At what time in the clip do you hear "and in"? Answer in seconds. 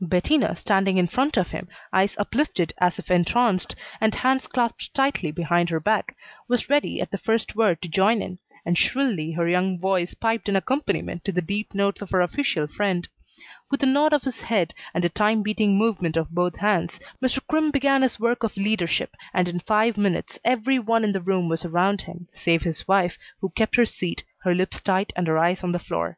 19.34-19.60